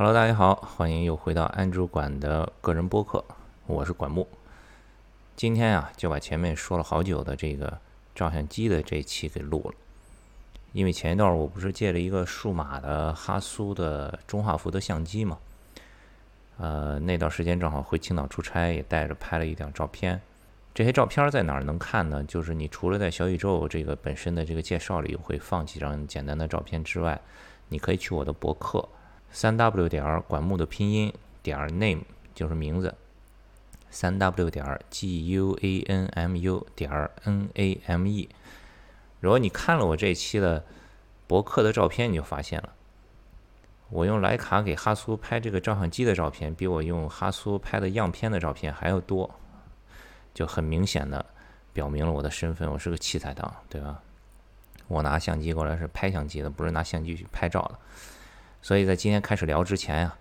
[0.00, 3.24] Hello，大家好，欢迎又回到安卓馆的个人播客，
[3.66, 4.28] 我是管木。
[5.34, 7.80] 今天啊，就把前面说了好久的这个
[8.14, 9.74] 照相机的这期给录了，
[10.72, 15.36] 因为前一段我不是借了一个数码的哈苏的中画幅的相机嘛，
[16.58, 20.20] 呃，那段时间正好回青岛出差，也带着拍了一点照片。
[20.72, 22.22] 这些照片在哪儿能看呢？
[22.22, 27.20] 就是你除了在小宇宙这个本身的这个介绍里会放几张简单的照片之外，
[27.68, 28.88] 你可以去我的博客，
[29.30, 32.02] 三 w 点儿管木的拼音点儿 name
[32.34, 32.94] 就是名字，
[33.90, 38.28] 三 w 点儿 g u a n m u 点儿 n a m e。
[39.20, 40.64] 如果你看了我这期的
[41.26, 42.72] 博客的照片，你就发现了，
[43.90, 49.30] 我用徕卡给哈苏拍这个照相机的照片，比我用哈苏拍的样片的照片还要多。
[50.34, 51.26] 就很明显的
[51.72, 54.00] 表明了我的身份，我是个器材党，对吧？
[54.86, 57.78] 我拿相机过来是拍相机的，不是拿相机去拍照的。
[58.60, 60.16] 所以在今天开始聊之前呀，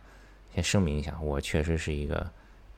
[0.54, 2.30] 先声明一下，我确实是一个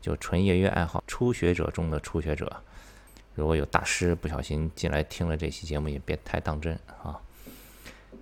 [0.02, 2.63] 就纯业余爱好初学者中的初学者。
[3.35, 7.20] 如果有大师不小心进来听了这期节目，也别太当真啊。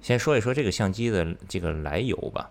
[0.02, 2.50] 先说一说这个相机的这个来由吧，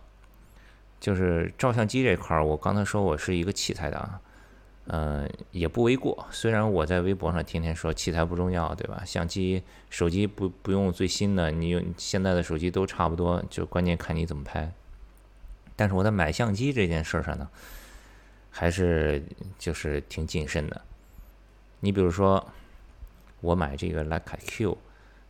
[0.99, 4.21] 就是照相机这块儿，我刚才说我是一个器材党。
[4.89, 6.27] 嗯，也不为过。
[6.31, 9.03] 虽然我在微博上天天说器材不重要，对吧？
[9.05, 14.73] 相机、手机不不用最新的，你用现在的手机都差不多，就关键看你怎么拍。
[15.75, 17.49] 但是我在买相机这件事上呢，
[18.51, 19.23] 还是
[19.59, 20.81] 就是挺谨慎的。
[21.81, 22.47] 你比如说，
[23.41, 24.79] 我买这个徕卡 Q，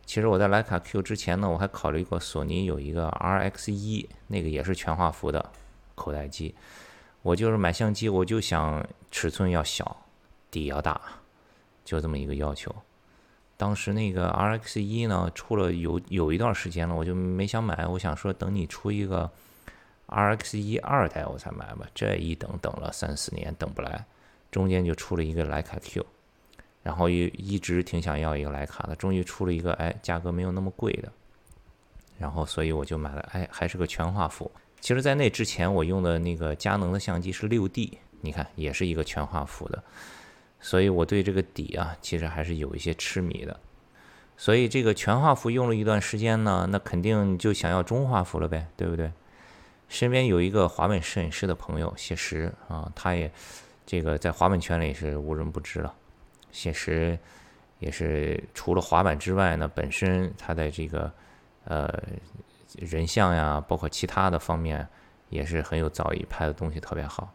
[0.05, 5.49] 其实我在徕卡 Q 之前呢，我还考虑过索尼有一个 RX 一，那个也是全画幅的
[5.95, 6.53] 口袋机。
[7.21, 10.05] 我就是买相机，我就想尺寸要小，
[10.49, 11.01] 底要大，
[11.83, 12.73] 就这么一个要求。
[13.57, 17.87] 当时那个 RX 一呢出了有有一段时间了，我就没想买。
[17.87, 19.29] 我想说等你出一个
[20.07, 21.87] RX 一二代我才买吧。
[21.95, 24.05] 这一等等了三四年，等不来，
[24.51, 26.05] 中间就出了一个徕卡 Q，
[26.83, 31.11] 然后一一直挺想要一个徕卡的，终于出了一个哎价格没有那么贵的，
[32.19, 34.51] 然后所以我就买了，哎还是个全画幅。
[34.79, 39.83] 其实，在那之前，我用的那个佳能的相机是六 D，你看，也是一个全画幅的，
[40.61, 43.59] 所以我对这个底啊，其实还是有一些痴迷的。
[44.37, 49.11] 所以这个全画幅用了一段时间呢，那肯定就想要中画幅了呗，对不对？
[49.89, 53.29] 身边有一个滑板摄影师的朋友谢石啊，他也
[53.85, 55.93] 这个在滑板圈里是无人不知了。
[56.51, 57.17] 谢石
[57.79, 61.11] 也是除了滑板之外呢，本身他在这个
[61.65, 62.01] 呃。
[62.73, 64.87] 人像呀，包括其他的方面，
[65.29, 67.33] 也是很有造诣，拍的东西特别好。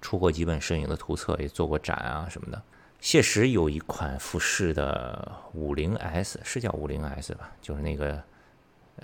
[0.00, 2.62] 出过几本摄影的图册，也做过展啊什么的。
[3.00, 7.52] 谢石有一款富士的五零 S，是叫五零 S 吧？
[7.60, 8.22] 就是那个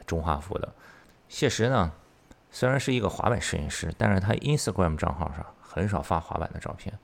[0.06, 0.72] 中画幅的。
[1.28, 1.92] 谢石呢，
[2.50, 6.96] 虽然是一个滑板摄影师，但是他 Instagram 账号上很少发滑板的照片，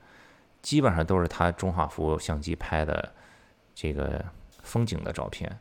[0.61, 3.13] 基本上都是他中画幅相机拍的
[3.75, 4.23] 这个
[4.61, 5.59] 风景的照片。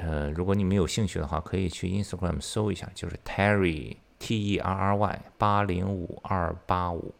[0.00, 7.14] 呃，如果你们有兴趣的话，可以去 Instagram 搜一下，就是 Terry T E R R Y 八零五二八五。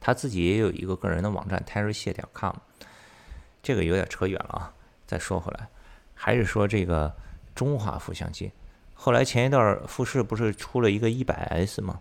[0.00, 2.54] 他自己也有一个个人的网站 Terry 谢点 com。
[3.62, 4.74] 这个有点扯远了啊。
[5.06, 5.68] 再说回来，
[6.14, 7.14] 还是说这个
[7.54, 8.50] 中画幅相机。
[8.94, 12.00] 后来前一段富士不是出了一个一百 S 吗？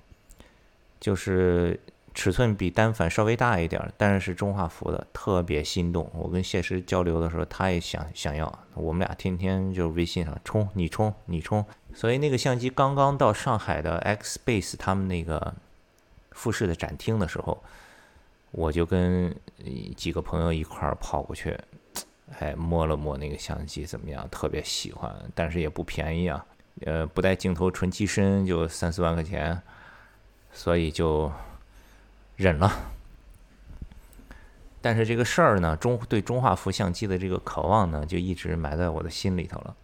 [0.99, 1.79] 就是。
[2.15, 6.09] 尺寸比单反稍微大一点，但是是中画幅的，特别心动。
[6.13, 11.63] 我跟谢师交流的时候，他也想想要，我们俩天天就微信上冲，你冲，你冲。
[11.93, 15.53] 所以那个相机刚刚到上海的 X Space 他们那个
[16.31, 17.61] 富士的展厅的时候，
[18.51, 19.35] 我就跟
[19.97, 21.59] 几个朋友一块儿跑过去，
[22.39, 24.25] 哎，摸了摸那个相机怎么样？
[24.29, 26.45] 特别喜欢，但是也不便宜啊，
[26.85, 29.61] 呃，不带镜头纯机身就三四万块钱，
[30.53, 31.29] 所以就。
[32.35, 32.91] 忍了，
[34.81, 39.75] 但是这个事儿呢，中对中画幅相机的这个渴望呢，就一直埋在我的心里头了。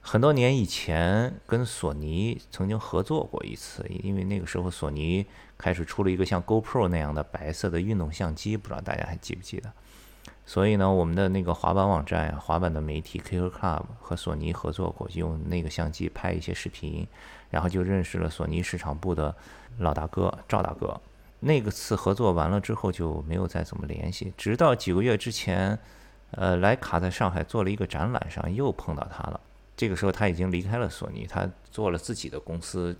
[0.00, 5.26] 很多年以前跟索尼曾经合作过一次，因为那个时候索尼
[5.58, 9.72] 开始出了一个像 GoPro 那样的白色的运动相机，不知道大家还记不记得？
[10.48, 17.04] 所以呢，我们的那个滑板网站、滑板的媒体 Kicker Club 和索尼合作过，用那个相机拍一些视频，
[17.50, 19.34] 然后就认识了索尼市场部的
[19.78, 20.98] 老大哥赵大哥。
[21.40, 25.78] 那个次合作完了之后就没有再怎么联系，直到几个月之前，
[26.30, 29.40] 呃，徕卡在上海做了一个展览上又碰到他了。
[29.76, 32.96] 这个时候他已经离开了索尼，他做了自己的公司，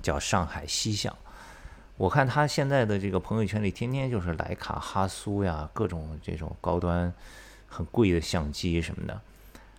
[0.00, 1.14] 叫上海西相。
[1.96, 7.12] 我看他现在的这个朋友圈里，天天就是徕卡、哈苏呀，各种这种高端、
[7.68, 9.20] 很贵的相机什么的。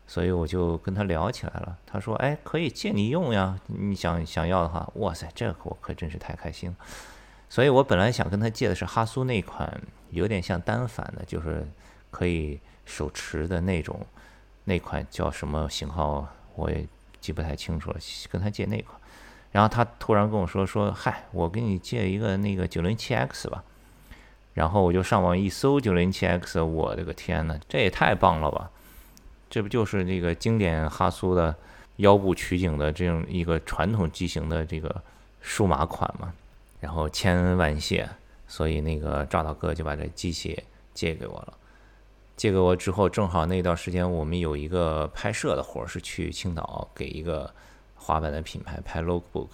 [0.06, 1.78] 所以我就跟他聊起来了。
[1.86, 6.76] 他说：“哎，可以借你用呀，你想想要的话，哇塞，这我可真是太开心了。”
[7.50, 11.66] 所以我本来想跟他借的是哈苏那款，有点像单反的，就是
[12.12, 14.06] 可以手持的那种，
[14.66, 16.86] 那款叫什么型号我也
[17.22, 17.98] 记不太清楚了，
[18.30, 19.00] 跟他借那款。
[19.54, 23.64] 然后他突然跟我说：“说嗨，我给你借一个那个九零七 X 吧。”
[24.54, 28.70] 然后我就上网一搜九零七 X，我的个天呐，这也太棒了吧！
[29.50, 31.56] 这不就是那个经典哈苏的
[31.98, 35.02] 腰部取景的这样一个传统机型的这个
[35.42, 36.34] 数码款吗？
[36.80, 38.10] 然后千恩万谢，
[38.48, 40.64] 所以那个赵大哥就把这机器
[40.94, 41.54] 借给我了。
[42.36, 47.54] 借给我之后，正好那段时间我们有一个拍摄的活儿，是去青岛给一个
[48.04, 49.50] 滑板的品牌拍 logbook，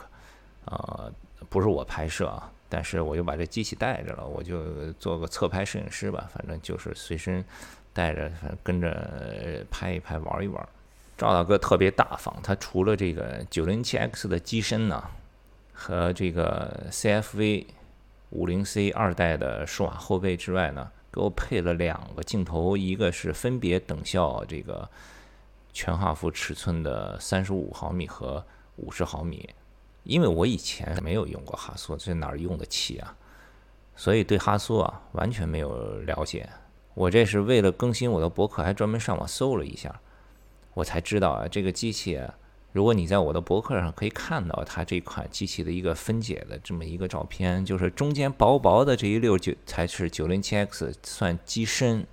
[0.65, 1.11] 呃，
[1.49, 7.45] 不是我拍摄啊，但是我就把这机器带着了，我就做个侧拍摄影师吧，反正就是随身。
[7.91, 10.69] 带着，反正跟着拍一拍，玩一玩。
[11.17, 15.03] 赵大哥特别大方，他除了这个九零七 X 的机身呢，
[15.73, 17.65] 和这个 CFV
[18.29, 24.87] 五零 C 二代的数码后背之外呢，给我配了两个镜头，一个是分别等效这个
[25.73, 28.45] 全画幅尺寸的三十五毫米和
[28.75, 29.49] 五十毫米。
[30.03, 33.15] 因为我以前没有用过哈苏，这哪儿用得起啊？
[33.95, 36.49] 所以对哈苏啊完全没有了解。
[36.95, 39.99] 我这是为了更新我的博客，还专门上网搜了一下，
[40.73, 42.19] 我才知道啊，这个机器，
[42.71, 52.07] 如果你在我的博客上可以看到它这款机器的一个分解的这么一个照片，就是中间薄薄的这一溜就才是九零七 X 算机身，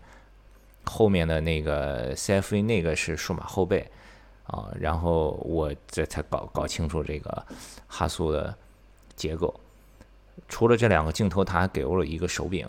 [0.87, 3.87] 后面的那个 CFA 那个是数码后背
[4.45, 7.47] 啊，然后我这才搞搞清楚这个
[7.87, 8.57] 哈苏的
[9.15, 9.61] 结构。
[10.49, 12.67] 除了这两个镜头，它还给我了一个手柄。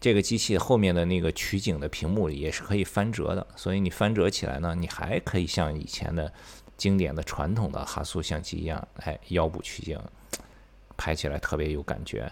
[0.00, 6.32] 这个机器后面的那个取景的屏幕也是可以翻折的，所以你翻折起来呢，你还可以像以前的
[6.76, 9.98] 经典的传统的哈苏相机一样，哎，腰部取景，
[10.96, 12.30] 拍起来特别有感觉。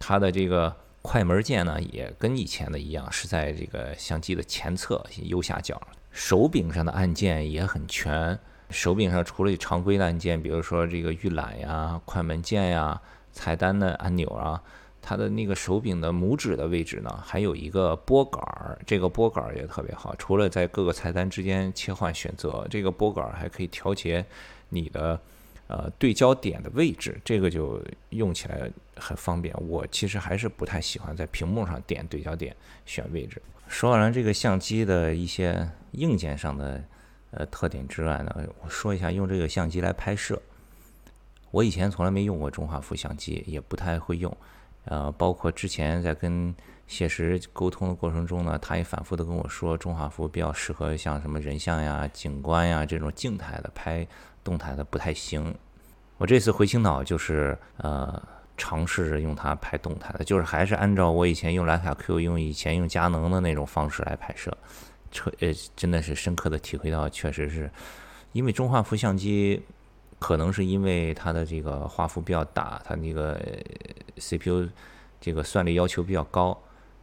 [0.00, 0.74] 它的这个
[1.06, 5.80] 快门键呢，也跟以前的一样，是在这个相机的前侧右下角。
[6.10, 8.36] 手柄上的按键也很全，
[8.70, 13.00] 手柄上除了常规的按键，比如说这个预览呀、快门键呀、
[13.32, 14.60] 菜单的按钮啊。
[15.00, 20.12] 它的那个手柄的拇指的位置呢，还有一个拨杆儿，这个拨杆儿也特别好。
[20.16, 24.26] 除了在各个菜单之间切换选择，这个拨杆儿还可以调节
[24.68, 25.20] 你的
[25.68, 29.54] 呃对焦点的位置，这个就用起来很方便。
[29.68, 32.54] 我其实还是不太喜欢在屏幕上点对焦点
[32.84, 33.40] 选位置。
[33.68, 36.82] 说完了这个相机的一些硬件上的
[37.32, 40.40] 呃特点之外呢，我说一下用这个相机来拍摄。
[41.50, 44.36] 我以前从来没用过中画幅相机，也不太会用。
[44.86, 46.54] 呃，包括之前在跟
[46.86, 54.06] 谢石沟通的过程中呢，他也反复的跟我说，中画幅比较适合像什么人像呀、景观呀这种静态的拍，
[54.44, 55.54] 动态的不太行。
[56.18, 58.22] 我这次回青岛就是呃
[58.56, 64.56] 尝试着用它拍动态的，就是还是按照我以前用徕卡 Q、用以前用佳能的那种方式来拍摄，
[65.10, 67.70] 彻呃真的是深刻的体会到，确实是
[68.32, 69.62] 因为中画幅相机。
[70.18, 73.38] 可能是因为它的这个画幅比较大，它那个
[74.18, 74.68] CPU
[75.20, 76.58] 这个算力要求比较高，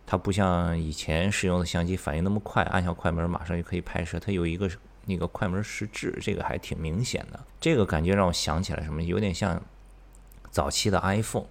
[0.06, 4.20] 它不像以前使用的相机反应那么快，按下快门马上就可以拍摄。
[4.20, 4.70] 它有一个
[5.06, 7.40] 那个快门时制，这个还挺明显的。
[7.60, 9.62] 这个感觉让我想起来什么，有点像
[10.50, 11.46] 早期的 iPhone，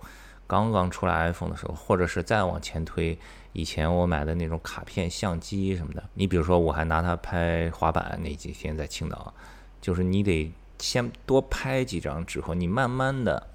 [0.48, 3.16] 刚刚出来 iPhone 的时候，或者是再往前推，
[3.52, 6.02] 以前我买的那种卡片相机什么的。
[6.14, 9.32] 你比如说，我还拿它拍滑板那几天在青岛，
[9.80, 10.52] 就是你得。
[10.82, 13.46] 先多拍几张之后，你慢慢的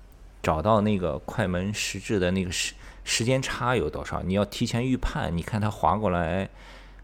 [0.41, 5.35] 找到那个快门实质的那个时时间差有多少，你要提前预判。
[5.35, 6.47] 你看它滑过来，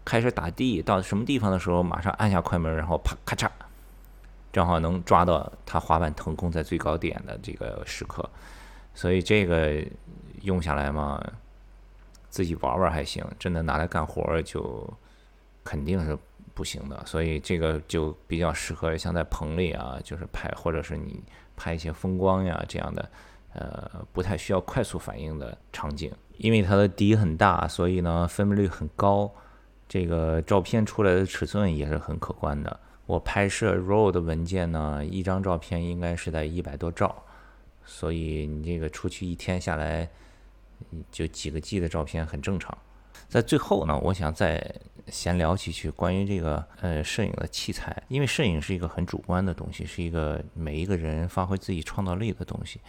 [0.02, 3.50] 开始打地到什么地方的时候，马上按下快门，然后啪咔嚓，
[4.50, 8.26] 正好能抓到它滑板腾空在最高点的这个时刻。
[8.94, 9.84] 所以这个
[10.40, 11.22] 用下来嘛，
[12.30, 14.90] 自己玩玩还行，真的拿来干活就
[15.62, 16.18] 肯定是。
[16.54, 21.22] 不行的，所以这个就比较适合像在棚里啊，就是拍，或者是你
[21.56, 23.10] 拍一些风光呀这样的，
[23.52, 26.12] 呃，不太需要快速反应的场景。
[26.38, 29.30] 因为它的底很大，所以呢分辨率很高，
[29.88, 32.80] 这个照片出来的尺寸也是很可观的。
[33.06, 37.22] 我拍摄 RAW 的文件呢，一张照片应该是在一百多兆，
[37.84, 40.08] 所以你这个出去一天下来，
[41.12, 42.76] 就几个 G 的照片很正常。
[43.34, 44.64] 在最后呢，我想再
[45.08, 52.80] 闲聊几句关于这个呃摄影的器材，因为摄影是一个很主观的东西，是一个每一个人发挥自己创造力的东西。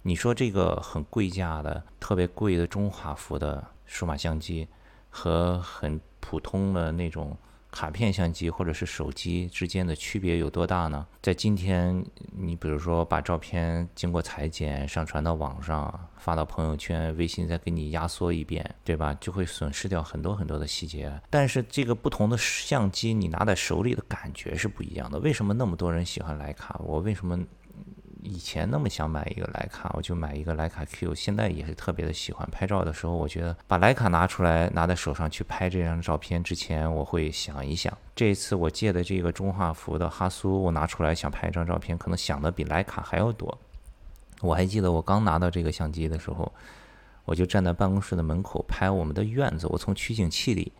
[0.00, 4.66] 你说这个很贵价的、特别贵的中画幅的数码相机，
[5.10, 7.36] 和很普通的那种
[7.70, 11.06] 卡片相机或者是手机之间的区别有多大呢？
[11.22, 12.04] 在今天，
[12.36, 19.14] 你比如说把照片经过裁剪上传到网上，发到朋友圈，微信再给你压缩一遍，对吧？
[19.20, 21.12] 就会损失掉很多很多的细节。
[21.30, 25.18] 但是这个不同的相机，你拿在手里的感觉是不一样的。
[25.20, 26.80] 为什么那么多人喜欢徕卡？
[26.84, 27.38] 我为什么？
[28.22, 31.14] 以前那么想买一个徕卡，我就买一个徕卡 Q。
[31.14, 37.96] 现在也是特别的喜欢拍照的时候，我觉得把徕卡拿出来，拿在手上去拍这张照片之前，我会想一想。
[38.14, 43.56] 这次我借的这个中画幅的哈苏，我拿出来想拍一张照片，可能想的比徕卡还要多。
[44.40, 46.52] 我还记得我刚拿到这个相机的时候，
[47.24, 49.66] 我就站在办公室的门口拍我们的院子。
[49.68, 50.72] 我从取景器里，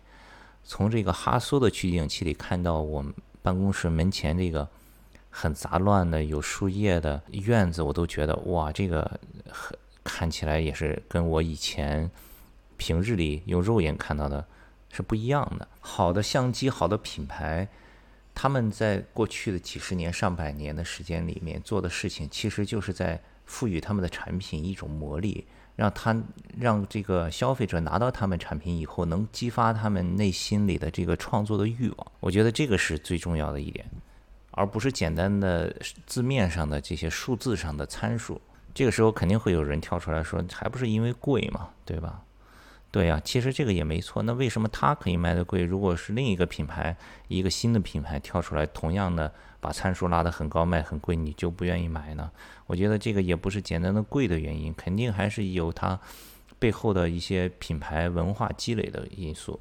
[0.65, 4.69] 从这个哈苏的取景器里看到我们办公室门前这个。
[5.31, 9.19] 很杂乱的有树叶的院子，我都觉得哇，这个
[9.49, 12.11] 很看起来也是跟我以前
[12.77, 14.45] 平日里用肉眼看到的
[14.91, 15.69] 是不一样的。
[15.79, 17.69] 好的相机，好的品牌，
[18.35, 25.47] 他们在过去的几十年、上百年的时间里面做的事情，其实就是在赋予他们的产品一种魔力，
[25.77, 26.21] 让他
[26.59, 32.13] 让这个消费者拿到他们产品以后，能激发他们内心里的这个创作的欲望。
[32.21, 33.85] 我觉得这个是最重要的一点。
[34.61, 35.75] 而不是简单的
[36.05, 38.39] 字面上的这些数字上的参数，
[38.75, 42.21] 这个时候肯定会有人跳出来说，还不是因为贵嘛，对吧？
[42.91, 44.23] 对呀，其实这个也没错。
[44.23, 45.63] 那为什么它可以卖得贵？
[45.63, 46.95] 如果是另一个品牌，
[47.29, 52.31] 一个新的品牌跳出来，同样的把参数拉得很高，卖很贵，你就不愿意买呢？
[52.67, 55.99] 我觉得这个也不是简单的贵的原因，肯定还是有它
[56.59, 59.59] 背后的一些品牌文化积累的因素。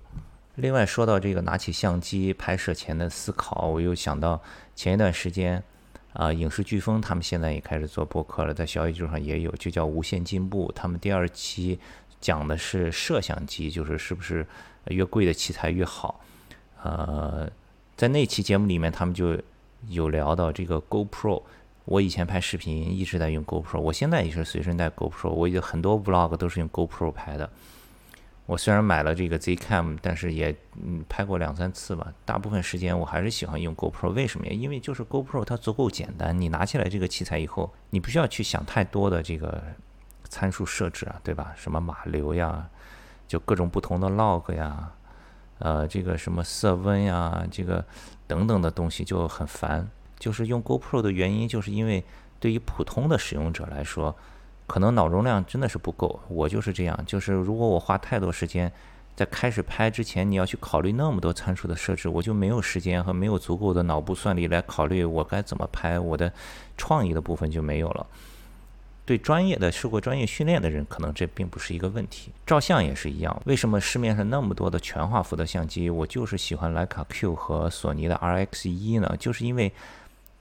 [0.60, 4.42] 另外说到这个拿起相机拍摄前的思考，我又想到
[4.76, 5.64] 前一段时间，
[6.12, 10.72] 啊，影视飓风他们现在也开始做播客了，在小宇宙上也有，就叫无限进步。
[10.76, 11.80] 他们第二期
[12.20, 14.46] 讲的是摄像机，就是是不是
[14.88, 16.20] 越贵的器材越好。
[16.84, 17.50] 呃，
[17.96, 19.40] 在那期节目里面，他们就
[19.88, 21.42] 有聊到这个 GoPro。
[21.86, 27.50] 我以前拍视频一直在用 GoPro，我现在也是随身带 GoPro，我有很多 Vlog 都是用 GoPro 拍的。
[28.50, 32.12] 我虽然买了这个 Zcam，但是也嗯拍过两三次吧。
[32.26, 34.10] 大部分时间我还是喜欢用 GoPro。
[34.10, 34.52] 为什么呀？
[34.52, 39.62] 因为就是 GoPro 它足够简单，你拿起来这个器材以后，你不需要去想太多的这个
[40.30, 41.54] 参数设置啊，对吧？
[41.56, 42.68] 什么码流呀，
[43.28, 44.94] 就各种不同的 log 呀，
[45.60, 47.86] 呃，这个什么色温呀，这个
[48.26, 49.88] 等等的东西就很烦。
[50.18, 52.04] 就是用 GoPro 的原因，就是因为
[52.40, 54.16] 对于普通的使用者来说。
[54.70, 56.98] 可能脑容量真的是不够，我就是这样。
[57.08, 58.72] 就是如果我花太多时间
[59.16, 66.32] 在开始拍之前，你要去考虑那么多参数的设置，我就没有时间和没有足够的脑部算力来考虑我该怎么拍，我的
[66.78, 68.06] 创意的部分就没有了。
[69.06, 72.32] 对专业的、受过专业训练的人，可能这并不是一个问题。
[72.46, 79.16] 照相也是一样，为什么市面上那么多的全画幅的相机，我就是喜欢徕卡 Q 和索尼的 RX1 呢？
[79.20, 79.74] 就是因为。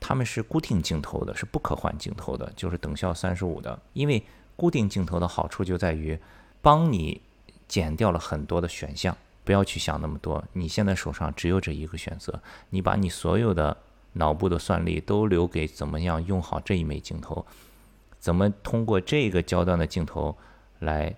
[0.00, 3.78] 他们是固定镜头的，是不可换镜头的，就是等效三十五的。
[3.92, 4.22] 因为
[4.56, 6.18] 固定镜头的好处就在于，
[6.62, 7.20] 帮你
[7.66, 10.42] 减掉了很多的选项，不要去想那么多。
[10.52, 12.40] 你现在手上只有这一个选择，
[12.70, 13.76] 你把你所有的
[14.12, 17.44] 脑部的算力都留给怎么样用好这一枚镜头，
[18.18, 20.36] 怎么通过这个焦段的镜头
[20.78, 21.14] 来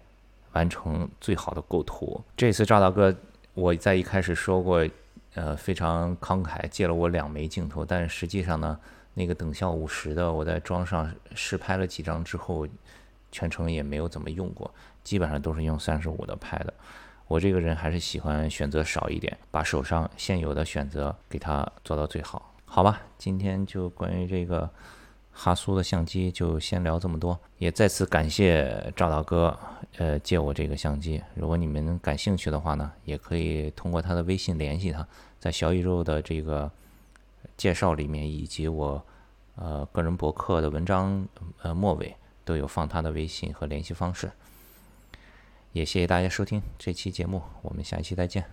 [0.52, 2.22] 完成最好的构图。
[2.36, 3.14] 这次赵大哥，
[3.54, 4.88] 我在一开始说过。
[5.34, 8.78] 呃，非常慷慨，借了我两枚镜头，但是实际上呢，
[9.14, 12.66] 那个等效五十的，我在装上试拍了几张之后，
[13.30, 14.72] 全程也没有怎么用过，
[15.04, 16.74] 基本上都是用三十五的拍的。
[17.28, 23.00] 我这个人还是喜欢选择少一点，把手上现有的选择给它做到最好，好吧？
[23.16, 24.68] 今天就关于这个
[25.42, 29.58] 哈苏的相机就先聊这么多，也再次感谢赵大哥，
[29.96, 31.22] 呃，借我这个相机。
[31.34, 35.06] 如果你们感兴趣的话呢，也可以通过他的微信联系他。
[35.38, 36.70] 在小宇宙的这个
[37.56, 39.02] 介绍里面，以及我
[39.54, 41.26] 呃个人博客的文章
[41.62, 44.30] 呃末尾都有放他的微信和联系方式。
[45.72, 48.44] 也谢谢大家收听这期节目，我们下一期再见。